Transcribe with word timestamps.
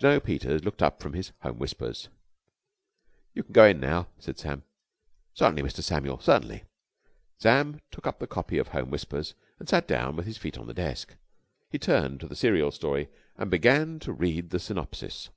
Jno. 0.00 0.18
Peters 0.18 0.64
looked 0.64 0.82
up 0.82 1.00
from 1.00 1.12
his 1.12 1.30
Home 1.42 1.60
Whispers. 1.60 2.08
"You 3.32 3.44
can 3.44 3.52
go 3.52 3.64
in 3.64 3.78
now," 3.78 4.08
said 4.18 4.36
Sam. 4.36 4.64
"Certainly, 5.34 5.62
Mr. 5.62 5.84
Samuel, 5.84 6.18
certainly." 6.18 6.64
Sam 7.38 7.80
took 7.92 8.04
up 8.04 8.18
the 8.18 8.26
copy 8.26 8.58
of 8.58 8.66
Home 8.66 8.90
Whispers, 8.90 9.34
and 9.60 9.68
sat 9.68 9.86
down 9.86 10.16
with 10.16 10.26
his 10.26 10.36
feet 10.36 10.58
on 10.58 10.66
the 10.66 10.74
desk. 10.74 11.14
He 11.70 11.78
turned 11.78 12.18
to 12.18 12.26
the 12.26 12.34
serial 12.34 12.72
story 12.72 13.08
and 13.36 13.52
began 13.52 14.00
to 14.00 14.12
read 14.12 14.50
the 14.50 14.58
synopsis. 14.58 15.30